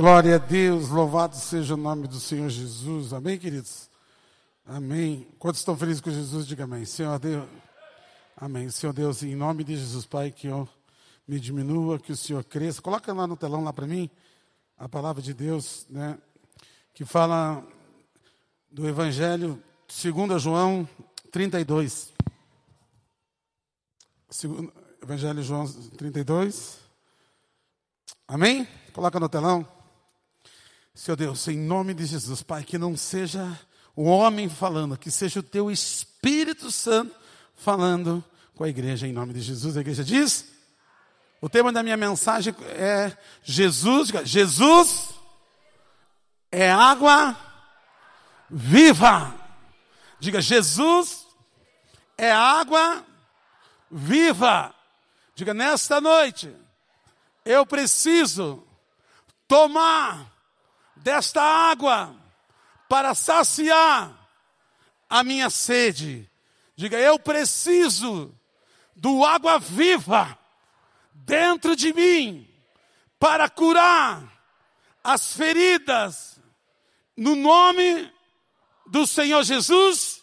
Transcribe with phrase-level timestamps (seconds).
[0.00, 3.12] Glória a Deus, louvado seja o nome do Senhor Jesus.
[3.12, 3.90] Amém, queridos?
[4.64, 5.28] Amém.
[5.38, 6.46] Quantos estão felizes com Jesus?
[6.46, 6.86] Diga amém.
[6.86, 7.46] Senhor Deus.
[8.34, 8.70] Amém.
[8.70, 10.66] Senhor Deus, em nome de Jesus, Pai, que eu
[11.28, 12.80] me diminua, que o Senhor cresça.
[12.80, 14.08] Coloca lá no telão lá para mim
[14.78, 16.16] a palavra de Deus, né?
[16.94, 17.62] Que fala
[18.70, 20.88] do Evangelho segundo João
[21.30, 22.10] 32.
[24.30, 24.72] Segundo,
[25.02, 26.78] Evangelho João 32.
[28.26, 28.66] Amém?
[28.94, 29.79] Coloca no telão.
[30.94, 33.58] Senhor Deus, em nome de Jesus, Pai, que não seja
[33.94, 37.14] o homem falando, que seja o teu Espírito Santo
[37.54, 38.24] falando
[38.54, 39.76] com a igreja, em nome de Jesus.
[39.76, 40.46] A igreja diz:
[41.40, 45.14] o tema da minha mensagem é Jesus, Jesus
[46.52, 47.36] é água
[48.50, 49.34] viva.
[50.18, 51.26] Diga, Jesus
[52.18, 53.02] é água
[53.90, 54.74] viva.
[55.34, 56.54] Diga, nesta noite,
[57.44, 58.62] eu preciso
[59.48, 60.29] tomar
[61.02, 62.14] desta água
[62.88, 64.16] para saciar
[65.08, 66.28] a minha sede.
[66.76, 68.34] Diga, eu preciso
[68.94, 70.38] do água viva
[71.12, 72.48] dentro de mim
[73.18, 74.22] para curar
[75.02, 76.40] as feridas
[77.16, 78.10] no nome
[78.86, 80.20] do Senhor Jesus.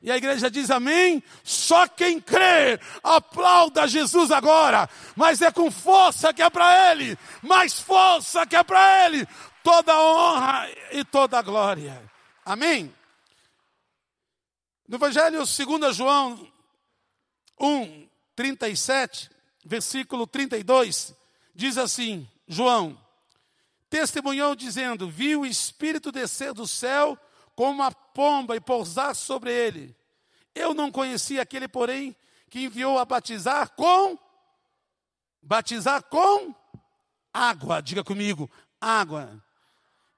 [0.00, 1.22] E a igreja diz amém.
[1.42, 4.88] Só quem crê, aplauda Jesus agora.
[5.16, 7.18] Mas é com força que é para Ele.
[7.42, 9.26] Mais força que é para Ele
[9.68, 12.10] toda honra e toda glória.
[12.42, 12.94] Amém?
[14.88, 16.50] No Evangelho segundo João
[17.60, 19.30] 1, 37,
[19.66, 21.14] versículo 32,
[21.54, 22.98] diz assim, João,
[23.90, 27.18] testemunhou dizendo, viu o Espírito descer do céu
[27.54, 29.94] como uma pomba e pousar sobre ele.
[30.54, 32.16] Eu não conhecia aquele, porém,
[32.48, 34.18] que enviou a batizar com,
[35.42, 36.54] batizar com
[37.34, 39.46] água, diga comigo, água.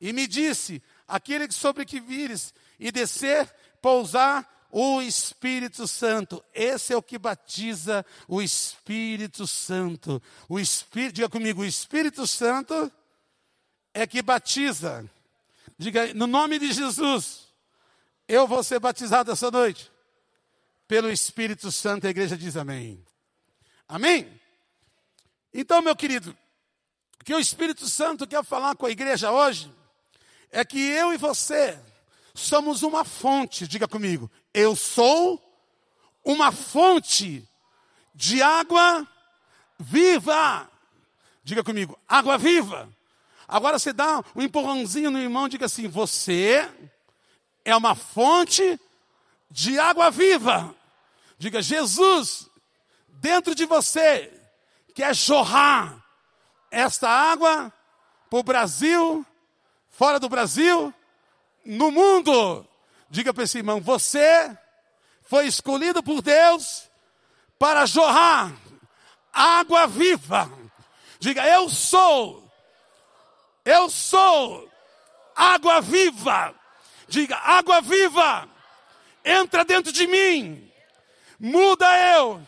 [0.00, 6.42] E me disse: aquele sobre que vires e descer, pousar o Espírito Santo.
[6.54, 10.22] Esse é o que batiza o Espírito Santo.
[10.48, 12.90] O Espírito, diga comigo, o Espírito Santo
[13.92, 15.08] é que batiza.
[15.76, 17.48] Diga, no nome de Jesus,
[18.28, 19.90] eu vou ser batizado essa noite.
[20.86, 23.04] Pelo Espírito Santo, a igreja diz amém.
[23.88, 24.40] Amém?
[25.52, 26.36] Então, meu querido,
[27.24, 29.72] que o Espírito Santo quer falar com a igreja hoje
[30.50, 31.78] é que eu e você
[32.34, 35.40] somos uma fonte, diga comigo, eu sou
[36.24, 37.46] uma fonte
[38.14, 39.06] de água
[39.78, 40.68] viva.
[41.42, 42.88] Diga comigo, água viva.
[43.48, 46.68] Agora você dá um empurrãozinho no irmão, diga assim: você
[47.64, 48.78] é uma fonte
[49.50, 50.74] de água viva.
[51.38, 52.48] Diga, Jesus,
[53.08, 54.32] dentro de você,
[54.94, 56.04] quer jorrar
[56.70, 57.72] esta água
[58.28, 59.26] para o Brasil,
[60.00, 60.94] fora do Brasil,
[61.62, 62.66] no mundo.
[63.10, 64.56] Diga para esse irmão: você
[65.20, 66.88] foi escolhido por Deus
[67.58, 68.50] para jorrar
[69.30, 70.50] água viva.
[71.18, 72.50] Diga: eu sou,
[73.62, 74.70] eu sou
[75.36, 76.54] água viva.
[77.06, 78.48] Diga: água viva,
[79.22, 80.72] entra dentro de mim,
[81.38, 81.86] muda
[82.16, 82.40] eu.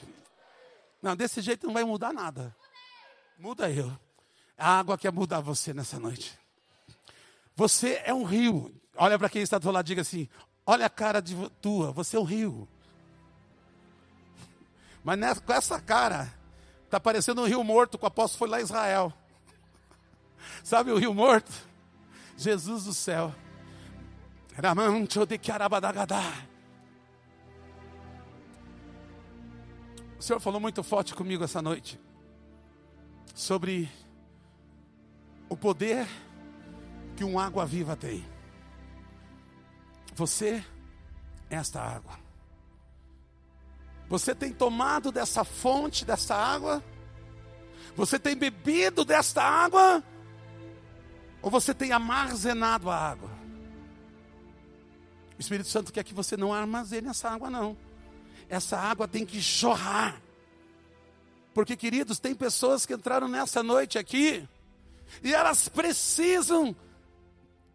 [1.02, 2.56] Não, desse jeito não vai mudar nada.
[3.38, 3.92] Muda eu.
[4.56, 6.40] A água quer mudar você nessa noite.
[7.56, 8.74] Você é um rio.
[8.96, 10.28] Olha para quem está do lado, diga assim:
[10.66, 12.68] olha a cara de tua, você é um rio.
[15.04, 16.32] Mas nessa, com essa cara,
[16.84, 19.12] está parecendo um rio morto, que o apóstolo foi lá em Israel.
[20.62, 21.52] Sabe o rio morto?
[22.36, 23.34] Jesus do céu.
[30.18, 31.98] O Senhor falou muito forte comigo essa noite
[33.34, 33.90] sobre
[35.48, 36.06] o poder
[37.16, 38.24] que uma água viva tem.
[40.14, 40.64] Você
[41.50, 42.18] é esta água.
[44.08, 46.82] Você tem tomado dessa fonte, dessa água?
[47.96, 50.02] Você tem bebido desta água?
[51.40, 53.30] Ou você tem armazenado a água?
[55.38, 57.76] O Espírito Santo quer que você não armazene essa água, não.
[58.48, 60.20] Essa água tem que jorrar.
[61.54, 64.46] Porque, queridos, tem pessoas que entraram nessa noite aqui
[65.22, 66.74] e elas precisam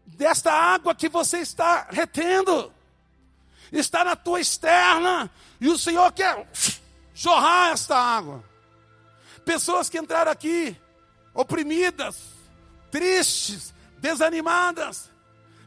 [0.07, 2.73] desta água que você está retendo.
[3.71, 6.47] Está na tua externa e o Senhor quer
[7.13, 8.43] jorrar esta água.
[9.43, 10.75] Pessoas que entraram aqui
[11.33, 12.17] oprimidas,
[12.89, 15.09] tristes, desanimadas.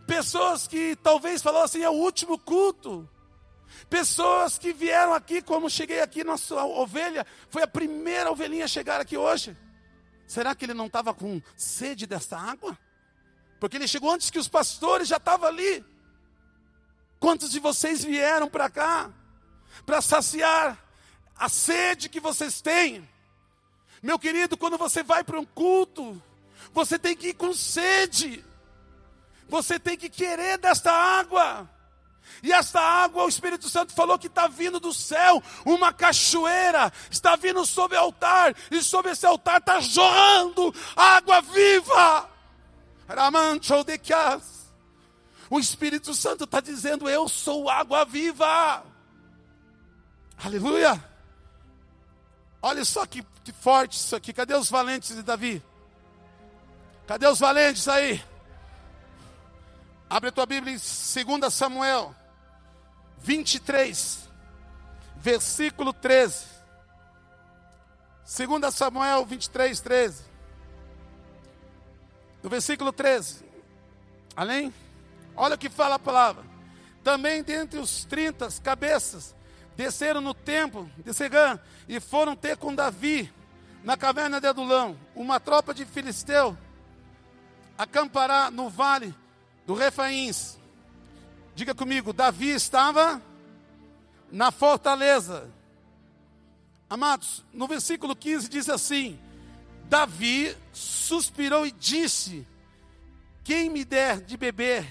[0.06, 3.08] Pessoas que talvez falaram assim, é o último culto.
[3.88, 9.00] Pessoas que vieram aqui, como cheguei aqui, nossa ovelha, foi a primeira ovelhinha a chegar
[9.00, 9.56] aqui hoje.
[10.26, 12.76] Será que ele não estava com sede desta água?
[13.60, 15.84] Porque ele chegou antes que os pastores já estavam ali.
[17.20, 19.10] Quantos de vocês vieram para cá
[19.84, 20.82] para saciar
[21.36, 23.06] a sede que vocês têm?
[24.02, 26.20] Meu querido, quando você vai para um culto,
[26.72, 28.42] você tem que ir com sede.
[29.46, 31.68] Você tem que querer desta água.
[32.42, 37.36] E esta água, o Espírito Santo falou que está vindo do céu, uma cachoeira, está
[37.36, 42.29] vindo sobre o altar, e sobre esse altar está jorrando água viva.
[45.50, 48.84] O Espírito Santo está dizendo: Eu sou água viva.
[50.42, 51.02] Aleluia.
[52.62, 54.32] Olha só que, que forte isso aqui.
[54.32, 55.62] Cadê os valentes de Davi?
[57.06, 58.22] Cadê os valentes aí?
[60.08, 60.78] Abre a tua Bíblia em
[61.38, 62.14] 2 Samuel
[63.18, 64.28] 23,
[65.16, 66.44] versículo 13.
[68.24, 70.29] 2 Samuel 23, 13.
[72.42, 73.44] No versículo 13.
[74.34, 74.72] Além?
[75.36, 76.44] Olha o que fala a palavra.
[77.02, 79.34] Também dentre os 30 cabeças
[79.76, 81.58] desceram no templo de Segã
[81.88, 83.32] e foram ter com Davi
[83.82, 84.96] na caverna de Adulão.
[85.14, 86.56] Uma tropa de filisteu
[87.78, 89.14] acampará no vale
[89.66, 90.58] do Refaíns.
[91.54, 93.20] Diga comigo, Davi estava
[94.30, 95.50] na fortaleza.
[96.88, 99.18] Amados, no versículo 15 diz assim:
[99.90, 102.46] Davi suspirou e disse:
[103.42, 104.86] Quem me der de beber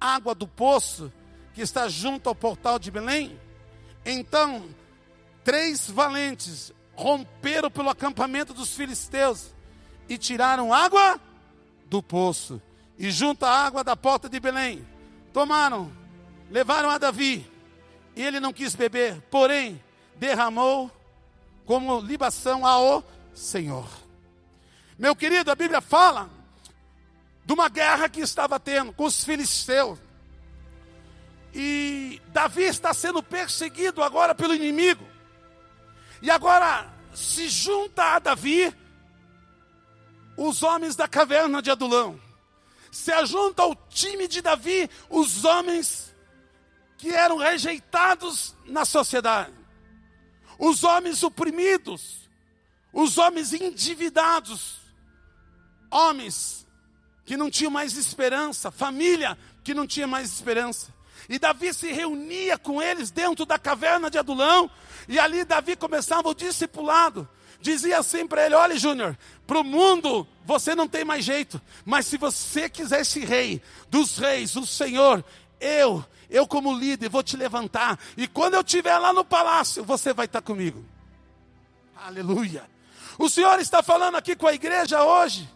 [0.00, 1.12] água do poço
[1.52, 3.36] que está junto ao portal de Belém?
[4.04, 4.64] Então,
[5.42, 9.52] três valentes romperam pelo acampamento dos filisteus
[10.08, 11.20] e tiraram água
[11.86, 12.62] do poço
[12.96, 14.86] e junto à água da porta de Belém.
[15.32, 15.90] Tomaram,
[16.52, 17.50] levaram a Davi,
[18.14, 19.82] e ele não quis beber, porém
[20.14, 20.88] derramou
[21.64, 23.02] como libação ao
[23.34, 24.05] Senhor.
[24.98, 26.30] Meu querido, a Bíblia fala
[27.44, 29.98] de uma guerra que estava tendo com os filisteus.
[31.54, 35.06] E Davi está sendo perseguido agora pelo inimigo.
[36.22, 38.74] E agora se junta a Davi
[40.36, 42.20] os homens da caverna de Adulão.
[42.90, 46.14] Se ajunta ao time de Davi os homens
[46.96, 49.52] que eram rejeitados na sociedade.
[50.58, 52.28] Os homens oprimidos,
[52.92, 54.85] os homens endividados,
[55.90, 56.66] homens
[57.24, 60.94] que não tinham mais esperança, família que não tinha mais esperança.
[61.28, 64.70] E Davi se reunia com eles dentro da caverna de Adulão,
[65.08, 67.28] e ali Davi começava o discipulado.
[67.60, 72.06] Dizia assim para ele: Olha, Júnior, para o mundo você não tem mais jeito, mas
[72.06, 73.60] se você quiser esse rei
[73.90, 75.24] dos reis, o Senhor,
[75.60, 80.12] eu, eu como líder, vou te levantar, e quando eu estiver lá no palácio, você
[80.12, 80.84] vai estar comigo.
[81.96, 82.64] Aleluia.
[83.18, 85.48] O Senhor está falando aqui com a igreja hoje,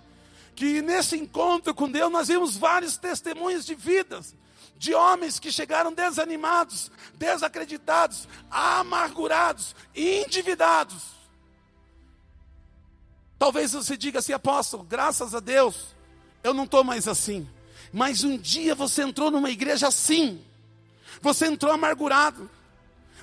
[0.61, 4.37] que nesse encontro com Deus nós vimos vários testemunhos de vidas,
[4.77, 11.03] de homens que chegaram desanimados, desacreditados, amargurados, endividados.
[13.39, 15.97] Talvez você diga assim, apóstolo, graças a Deus,
[16.45, 17.49] eu não estou mais assim.
[17.91, 20.45] Mas um dia você entrou numa igreja assim.
[21.23, 22.51] Você entrou amargurado.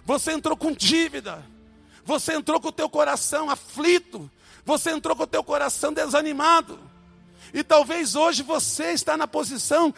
[0.06, 1.46] Você entrou com dívida.
[2.04, 4.28] Você entrou com o teu coração aflito.
[4.66, 6.87] Você entrou com o teu coração desanimado.
[7.54, 9.94] E talvez hoje você está na posição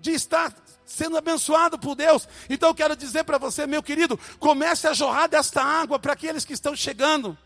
[0.00, 0.54] de estar
[0.84, 2.28] sendo abençoado por Deus.
[2.48, 6.44] Então eu quero dizer para você, meu querido, comece a jorrar desta água para aqueles
[6.44, 7.36] que estão chegando.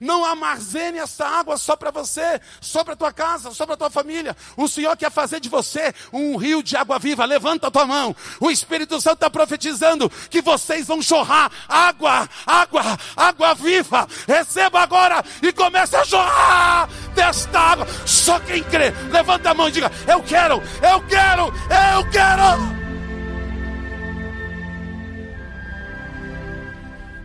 [0.00, 4.34] Não armazene essa água só para você, só para tua casa, só para tua família.
[4.56, 7.26] O Senhor quer fazer de você um rio de água viva.
[7.26, 8.16] Levanta a tua mão.
[8.40, 14.08] O Espírito Santo está profetizando que vocês vão jorrar água, água, água viva.
[14.26, 17.86] Receba agora e comece a jorrar desta água.
[18.06, 22.80] Só quem crê, levanta a mão e diga: Eu quero, eu quero, eu quero.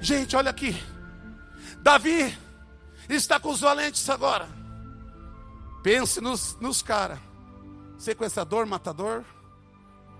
[0.02, 0.76] Gente, olha aqui.
[1.82, 2.45] Davi
[3.10, 4.48] está com os valentes agora.
[5.84, 7.20] Pense nos, nos caras.
[7.98, 9.24] Sequestrador, matador.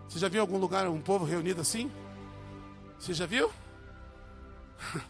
[0.08, 1.92] Você já viu algum lugar um povo reunido assim?
[3.00, 3.52] Você já viu?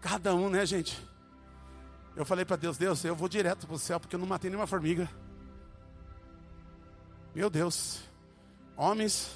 [0.00, 0.98] Cada um, né, gente?
[2.14, 4.50] Eu falei para Deus, Deus, eu vou direto para o céu porque eu não matei
[4.50, 5.08] nenhuma formiga.
[7.34, 8.00] Meu Deus,
[8.76, 9.30] homens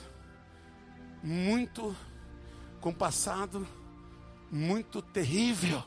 [1.22, 1.94] muito
[2.80, 3.66] com passado
[4.50, 5.82] muito terrível.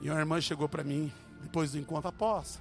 [0.00, 2.58] E uma irmã chegou para mim, depois do encontro, após.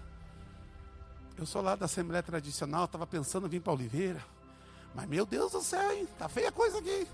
[1.38, 4.22] Eu sou lá da Assembleia Tradicional, estava pensando em vir para Oliveira.
[4.93, 6.08] Mas meu Deus do céu, hein?
[6.17, 7.08] Tá feia a coisa aqui.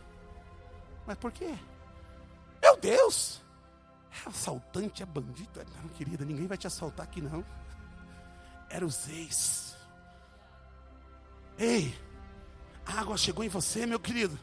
[1.05, 1.53] Mas por quê?
[2.61, 3.41] Meu Deus!
[4.25, 5.61] É assaltante, é bandido.
[5.81, 7.45] Não, querida, ninguém vai te assaltar aqui não.
[8.69, 9.75] Era os ex.
[11.57, 11.95] Ei,
[12.85, 14.39] a água chegou em você, meu querido.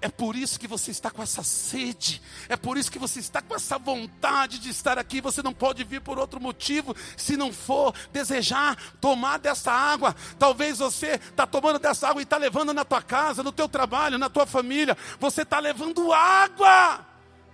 [0.00, 3.40] É por isso que você está com essa sede, é por isso que você está
[3.40, 5.20] com essa vontade de estar aqui.
[5.20, 10.14] Você não pode vir por outro motivo, se não for desejar tomar dessa água.
[10.38, 14.18] Talvez você está tomando dessa água e está levando na tua casa, no teu trabalho,
[14.18, 14.96] na tua família.
[15.18, 17.06] Você está levando água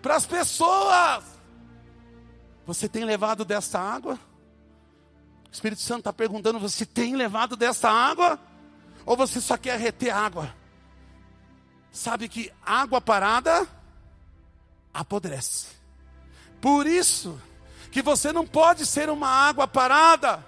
[0.03, 1.25] para as pessoas.
[2.67, 4.19] Você tem levado dessa água?
[5.49, 8.39] O Espírito Santo está perguntando: você tem levado dessa água?
[9.05, 10.62] Ou você só quer reter água?
[11.93, 13.69] Sabe que água parada
[14.93, 15.69] apodrece.
[16.61, 17.41] Por isso
[17.91, 20.45] que você não pode ser uma água parada.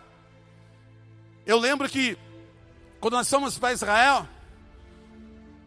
[1.44, 2.16] Eu lembro que
[2.98, 4.26] quando nós fomos para Israel,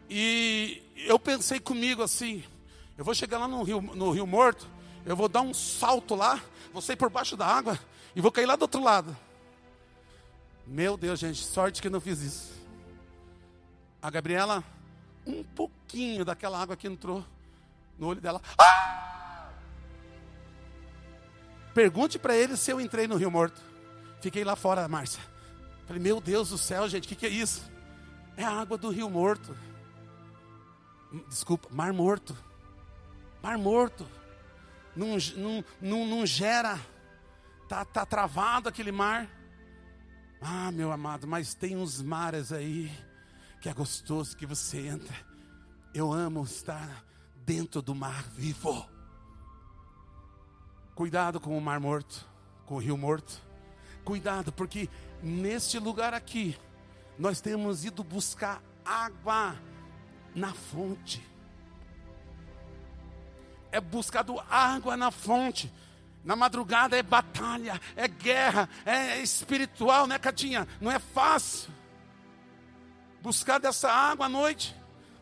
[0.10, 2.44] e eu pensei comigo assim,
[2.98, 4.68] eu vou chegar lá no Rio, no Rio Morto,
[5.06, 6.42] eu vou dar um salto lá,
[6.74, 7.80] vou sair por baixo da água
[8.16, 9.16] e vou cair lá do outro lado.
[10.66, 12.52] Meu Deus, gente, sorte que eu não fiz isso.
[14.02, 14.64] A Gabriela
[15.28, 17.24] um pouquinho daquela água que entrou
[17.98, 18.42] no olho dela.
[18.58, 19.50] Ah!
[21.74, 23.62] Pergunte para ele se eu entrei no Rio Morto.
[24.22, 25.22] Fiquei lá fora, Márcia.
[25.86, 27.70] Falei, meu Deus do céu, gente, o que, que é isso?
[28.36, 29.56] É a água do Rio Morto.
[31.28, 32.36] Desculpa, Mar Morto.
[33.42, 34.08] Mar Morto.
[34.96, 36.80] Não, não, não, não gera.
[37.70, 39.30] Tá, tá travado aquele mar.
[40.42, 42.92] Ah, meu amado, mas tem uns mares aí
[43.60, 45.16] que é gostoso que você entra.
[45.94, 47.04] Eu amo estar
[47.46, 48.88] dentro do mar vivo.
[50.94, 52.28] Cuidado com o mar morto,
[52.66, 53.42] com o rio morto.
[54.04, 54.90] Cuidado, porque
[55.22, 56.58] neste lugar aqui,
[57.18, 59.56] nós temos ido buscar água
[60.36, 61.26] na fonte.
[63.72, 65.72] É buscado água na fonte.
[66.24, 70.68] Na madrugada é batalha, é guerra, é espiritual, né, Catinha?
[70.82, 71.72] Não é fácil
[73.28, 74.74] buscar dessa água à noite,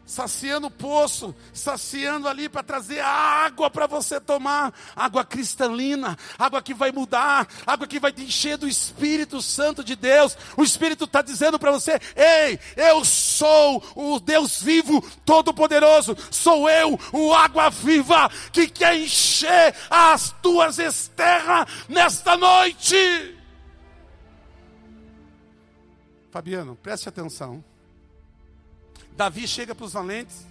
[0.05, 6.71] saciando o poço, saciando ali para trazer água para você tomar, água cristalina, água que
[6.71, 10.37] vai mudar, água que vai te encher do Espírito Santo de Deus.
[10.55, 16.99] O Espírito está dizendo para você: Ei, eu sou o Deus vivo, todo-poderoso, sou eu,
[17.11, 23.35] o água viva, que quer encher as tuas esterras nesta noite.
[26.29, 27.63] Fabiano, preste atenção.
[29.15, 30.45] Davi chega para os valentes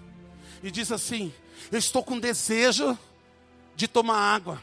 [0.62, 1.33] e diz assim:
[1.71, 2.99] Eu estou com desejo
[3.76, 4.62] de tomar água.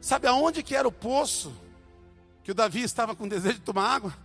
[0.00, 1.54] Sabe aonde que era o poço
[2.44, 4.16] que o Davi estava com desejo de tomar água?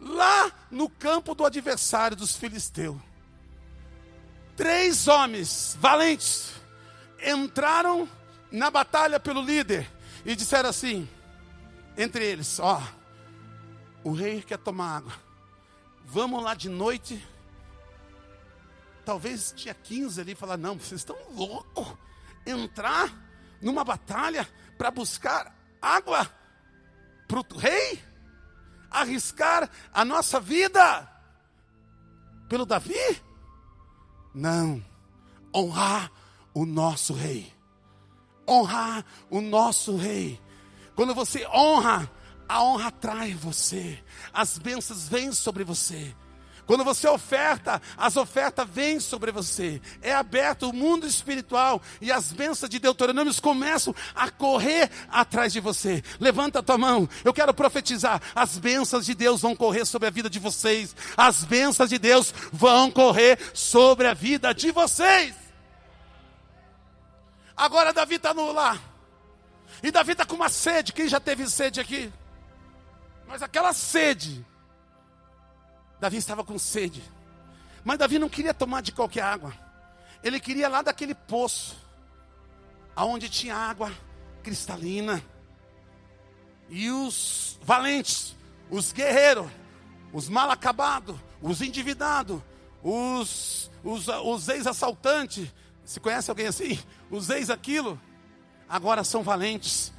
[0.00, 2.96] Lá no campo do adversário dos filisteus.
[4.56, 6.52] Três homens valentes
[7.22, 8.08] entraram
[8.50, 9.88] na batalha pelo líder
[10.24, 11.08] e disseram assim,
[11.96, 12.82] entre eles: Ó,
[14.02, 15.12] o rei quer tomar água.
[16.04, 17.24] Vamos lá de noite
[19.08, 21.96] talvez tinha 15 ali falar: não, vocês estão loucos.
[22.44, 23.10] Entrar
[23.58, 24.46] numa batalha
[24.76, 26.30] para buscar água
[27.26, 28.02] para o rei?
[28.90, 31.10] Arriscar a nossa vida
[32.50, 33.22] pelo Davi?
[34.34, 34.84] Não.
[35.54, 36.12] Honrar
[36.52, 37.50] o nosso rei.
[38.46, 40.38] Honrar o nosso rei.
[40.94, 42.10] Quando você honra,
[42.46, 44.04] a honra atrai você.
[44.34, 46.14] As bênçãos vêm sobre você.
[46.68, 49.80] Quando você oferta, as ofertas vêm sobre você.
[50.02, 55.60] É aberto o mundo espiritual e as bênçãos de Deuteronômio começam a correr atrás de
[55.60, 56.04] você.
[56.20, 57.08] Levanta a tua mão.
[57.24, 58.20] Eu quero profetizar.
[58.34, 60.94] As bênçãos de Deus vão correr sobre a vida de vocês.
[61.16, 65.34] As bênçãos de Deus vão correr sobre a vida de vocês.
[67.56, 68.78] Agora Davi está no lá.
[69.82, 70.92] E Davi está com uma sede.
[70.92, 72.12] Quem já teve sede aqui?
[73.26, 74.44] Mas aquela sede
[76.00, 77.02] Davi estava com sede.
[77.84, 79.52] Mas Davi não queria tomar de qualquer água.
[80.22, 81.76] Ele queria lá daquele poço,
[82.94, 83.92] aonde tinha água
[84.42, 85.22] cristalina.
[86.68, 88.36] E os valentes,
[88.70, 89.46] os guerreiros,
[90.12, 92.40] os mal acabados, os endividados,
[92.82, 95.52] os, os, os ex-assaltantes,
[95.84, 96.78] se conhece alguém assim?
[97.10, 97.98] Os ex-aquilo,
[98.68, 99.92] agora são valentes,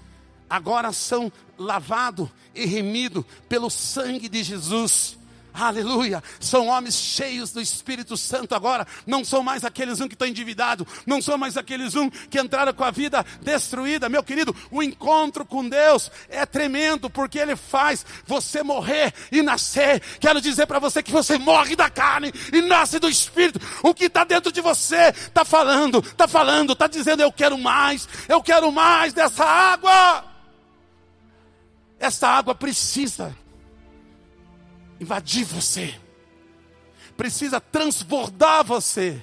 [0.50, 5.19] agora são lavados e remidos pelo sangue de Jesus.
[5.54, 6.24] Aleluia.
[6.40, 8.86] São homens cheios do Espírito Santo agora.
[9.06, 10.88] Não são mais aqueles um que estão endividados.
[11.06, 14.08] Não são mais aqueles um que entraram com a vida destruída.
[14.08, 20.02] Meu querido, o encontro com Deus é tremendo porque Ele faz você morrer e nascer.
[20.20, 23.60] Quero dizer para você que você morre da carne e nasce do Espírito.
[23.84, 28.08] O que está dentro de você está falando, está falando, está dizendo: Eu quero mais,
[28.28, 30.26] eu quero mais dessa água.
[32.00, 33.36] Essa água precisa
[35.00, 35.94] invadir você,
[37.16, 39.22] precisa transbordar você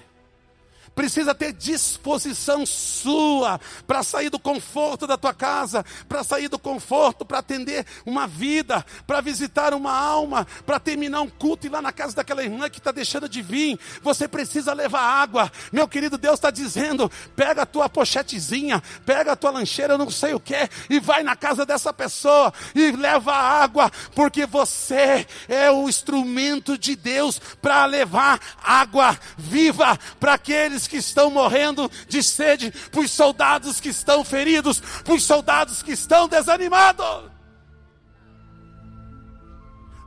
[0.96, 7.22] precisa ter disposição sua para sair do conforto da tua casa, para sair do conforto,
[7.22, 11.82] para atender uma vida, para visitar uma alma, para terminar um culto e ir lá
[11.82, 13.78] na casa daquela irmã que está deixando de vir.
[14.02, 15.52] Você precisa levar água.
[15.70, 20.32] Meu querido Deus está dizendo: pega a tua pochetezinha, pega a tua lancheira, não sei
[20.32, 25.90] o que, e vai na casa dessa pessoa e leva água, porque você é o
[25.90, 33.00] instrumento de Deus para levar água viva para aqueles que estão morrendo de sede, para
[33.00, 37.30] os soldados que estão feridos, para os soldados que estão desanimados.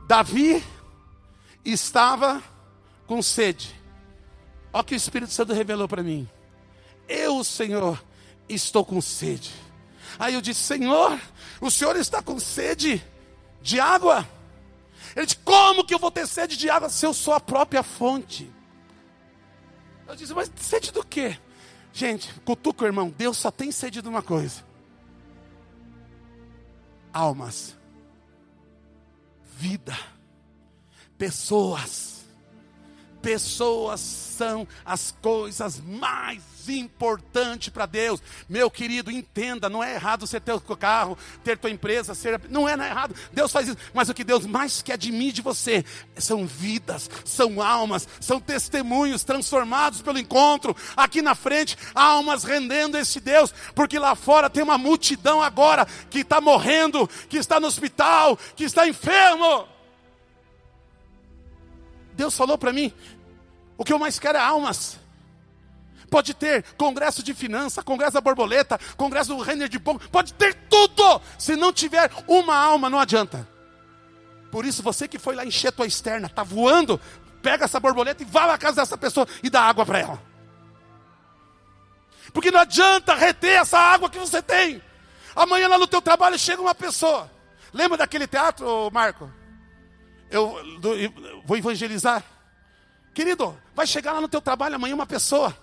[0.06, 0.64] Davi
[1.64, 2.42] estava
[3.06, 3.74] com sede.
[4.72, 6.28] Olha o que o Espírito Santo revelou para mim.
[7.08, 8.02] Eu, Senhor,
[8.48, 9.52] estou com sede.
[10.18, 11.18] Aí eu disse: Senhor,
[11.60, 13.02] o Senhor está com sede
[13.62, 14.28] de água.
[15.14, 17.82] Ele disse: Como que eu vou ter sede de água se eu sou a própria
[17.82, 18.50] fonte?
[20.10, 21.38] Eu disse, mas sede do quê?
[21.92, 24.64] Gente, cutuca o irmão, Deus só tem sede de uma coisa:
[27.12, 27.76] almas,
[29.56, 29.96] vida,
[31.16, 32.19] pessoas.
[33.22, 38.22] Pessoas são as coisas mais importantes para Deus.
[38.48, 42.68] Meu querido, entenda, não é errado você ter o carro, ter tua empresa, ser, não
[42.68, 43.14] é, não é errado.
[43.32, 45.84] Deus faz isso, mas o que Deus mais quer de mim de você
[46.16, 50.76] são vidas, são almas, são testemunhos transformados pelo encontro.
[50.96, 56.20] Aqui na frente, almas rendendo esse Deus, porque lá fora tem uma multidão agora que
[56.20, 59.68] está morrendo, que está no hospital, que está enfermo.
[62.20, 62.92] Deus falou para mim:
[63.78, 64.98] o que eu mais quero é almas.
[66.10, 70.54] Pode ter congresso de finança, congresso da borboleta, congresso do Renner de Bom, pode ter
[70.68, 71.22] tudo.
[71.38, 73.48] Se não tiver uma alma, não adianta.
[74.50, 77.00] Por isso, você que foi lá encher tua externa, está voando,
[77.40, 80.22] pega essa borboleta e vá na casa dessa pessoa e dá água para ela.
[82.34, 84.82] Porque não adianta reter essa água que você tem.
[85.34, 87.30] Amanhã lá no teu trabalho chega uma pessoa.
[87.72, 89.39] Lembra daquele teatro, Marco?
[90.30, 92.24] Eu, eu vou evangelizar.
[93.12, 95.56] Querido, vai chegar lá no teu trabalho amanhã uma pessoa.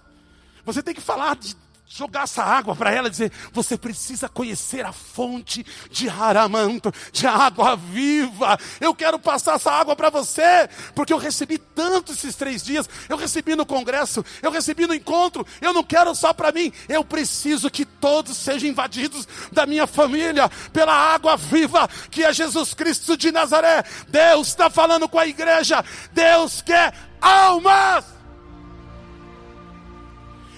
[0.66, 1.56] Você tem que falar de
[1.88, 7.76] jogar essa água para ela, dizer: você precisa conhecer a fonte de Aramanto, de água
[7.76, 8.58] viva.
[8.80, 12.90] Eu quero passar essa água para você, porque eu recebi tanto esses três dias.
[13.08, 15.46] Eu recebi no congresso, eu recebi no encontro.
[15.62, 20.50] Eu não quero só para mim, eu preciso que todos sejam invadidos da minha família
[20.74, 23.84] pela água viva que é Jesus Cristo de Nazaré.
[24.08, 28.17] Deus está falando com a igreja, Deus quer almas.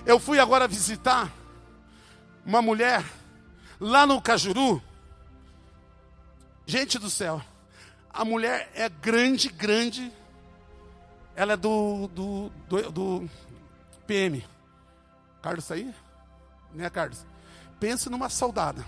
[0.10, 1.32] Eu fui agora visitar
[2.44, 3.06] uma mulher
[3.80, 4.82] lá no Cajuru.
[6.66, 7.40] Gente do céu,
[8.12, 10.12] a mulher é grande, grande.
[11.36, 13.30] Ela é do, do, do, do
[14.08, 14.44] PM.
[15.44, 15.94] Carlos tá aí?
[16.74, 17.24] Né, Carlos?
[17.80, 18.84] Pense numa soldada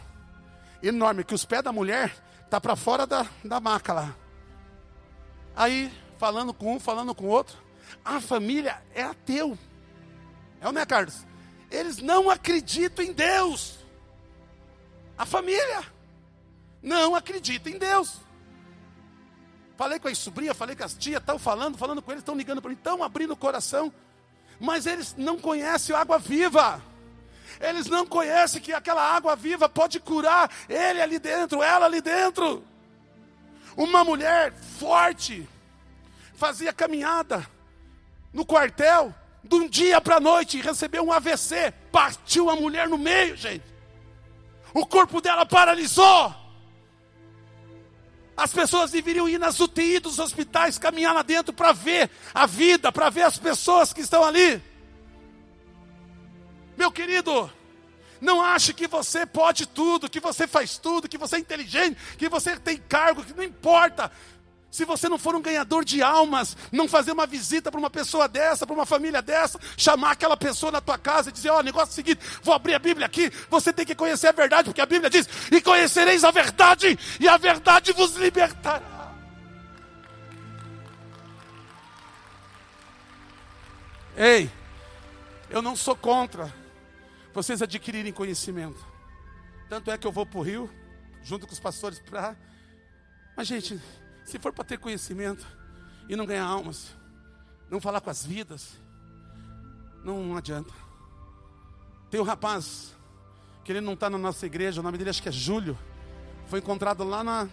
[0.81, 2.11] enorme, que os pés da mulher
[2.49, 4.15] tá para fora da, da maca lá.
[5.55, 7.59] Aí, falando com um, falando com o outro,
[8.03, 9.55] a família é ateu.
[10.61, 11.25] É ou não é, Carlos?
[11.69, 13.79] Eles não acreditam em Deus.
[15.17, 15.83] A família
[16.81, 18.17] não acredita em Deus.
[19.75, 22.61] Falei com as sobrinhas, falei com as tias, estão falando, falando com eles, estão ligando
[22.61, 23.91] para mim, estão abrindo o coração.
[24.59, 26.81] Mas eles não conhecem a água viva.
[27.59, 32.63] Eles não conhecem que aquela água viva pode curar ele ali dentro, ela ali dentro.
[33.75, 35.47] Uma mulher forte
[36.35, 37.47] fazia caminhada
[38.33, 42.97] no quartel, de um dia para a noite, recebeu um AVC, partiu a mulher no
[42.97, 43.63] meio, gente.
[44.73, 46.33] O corpo dela paralisou.
[48.35, 52.91] As pessoas deveriam ir nas UTI dos hospitais, caminhar lá dentro para ver a vida,
[52.91, 54.61] para ver as pessoas que estão ali.
[56.77, 57.51] Meu querido,
[58.21, 62.29] não ache que você pode tudo, que você faz tudo, que você é inteligente, que
[62.29, 64.11] você tem cargo, que não importa.
[64.71, 68.25] Se você não for um ganhador de almas, não fazer uma visita para uma pessoa
[68.25, 71.61] dessa, para uma família dessa, chamar aquela pessoa na tua casa e dizer: Ó, oh,
[71.61, 74.69] negócio é o seguinte, vou abrir a Bíblia aqui, você tem que conhecer a verdade,
[74.69, 79.13] porque a Bíblia diz: E conhecereis a verdade, e a verdade vos libertará.
[84.15, 84.49] Ei,
[85.49, 86.53] eu não sou contra
[87.33, 88.85] vocês adquirirem conhecimento.
[89.69, 90.69] Tanto é que eu vou para o Rio,
[91.23, 92.35] junto com os pastores, para.
[93.35, 93.79] Mas, gente,
[94.31, 95.45] se for para ter conhecimento
[96.07, 96.95] e não ganhar almas,
[97.69, 98.77] não falar com as vidas,
[100.05, 100.73] não adianta.
[102.09, 102.95] Tem um rapaz
[103.65, 105.77] que ele não está na nossa igreja, o nome dele acho que é Júlio.
[106.47, 107.49] Foi encontrado lá na.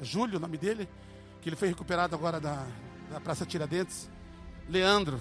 [0.00, 0.88] Júlio, o nome dele,
[1.40, 2.66] que ele foi recuperado agora da,
[3.08, 4.10] da Praça Tiradentes.
[4.68, 5.20] Leandro.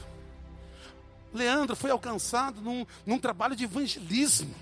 [1.32, 4.56] Leandro foi alcançado num, num trabalho de evangelismo.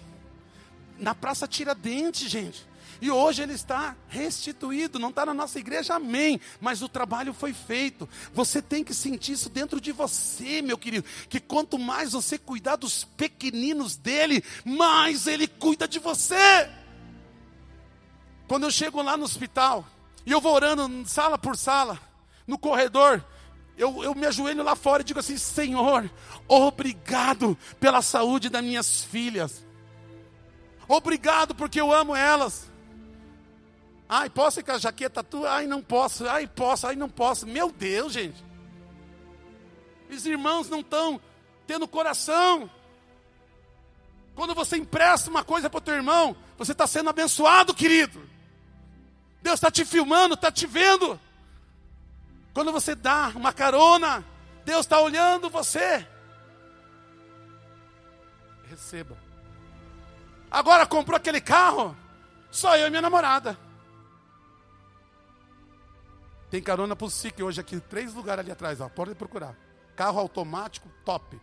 [0.99, 2.67] Na Praça Tiradentes, gente.
[3.01, 6.39] E hoje ele está restituído, não está na nossa igreja, amém.
[6.61, 8.07] Mas o trabalho foi feito.
[8.31, 11.03] Você tem que sentir isso dentro de você, meu querido.
[11.27, 16.69] Que quanto mais você cuidar dos pequeninos dele, mais ele cuida de você.
[18.47, 19.83] Quando eu chego lá no hospital,
[20.23, 21.99] e eu vou orando sala por sala,
[22.45, 23.25] no corredor,
[23.75, 26.07] eu, eu me ajoelho lá fora e digo assim: Senhor,
[26.47, 29.65] obrigado pela saúde das minhas filhas.
[30.87, 32.70] Obrigado porque eu amo elas.
[34.13, 35.49] Ai, posso ir com a jaqueta tua?
[35.53, 36.27] Ai, não posso.
[36.27, 36.85] Ai, posso.
[36.85, 37.47] Ai, não posso.
[37.47, 38.43] Meu Deus, gente.
[40.09, 41.21] Os irmãos não estão
[41.65, 42.69] tendo coração.
[44.35, 48.29] Quando você empresta uma coisa para o teu irmão, você está sendo abençoado, querido.
[49.41, 51.17] Deus está te filmando, está te vendo.
[52.53, 54.25] Quando você dá uma carona,
[54.65, 56.05] Deus está olhando você.
[58.69, 59.17] Receba.
[60.51, 61.95] Agora comprou aquele carro,
[62.51, 63.57] só eu e minha namorada.
[66.51, 69.55] Tem carona para o SIC hoje aqui, três lugares ali atrás, ó, pode procurar.
[69.95, 71.39] Carro automático, top.